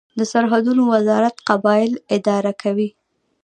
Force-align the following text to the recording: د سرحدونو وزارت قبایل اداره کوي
د 0.17 0.21
سرحدونو 0.31 0.81
وزارت 0.93 1.35
قبایل 1.49 1.93
اداره 2.15 2.53
کوي 2.61 2.89